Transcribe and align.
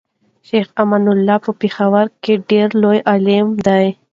شيخ 0.47 0.67
امين 0.81 1.03
الله 1.13 1.37
په 1.45 1.51
پيښور 1.61 2.05
کي 2.23 2.33
ډير 2.49 2.69
لوي 2.81 2.99
عالم 3.09 3.47
دی 3.65 3.85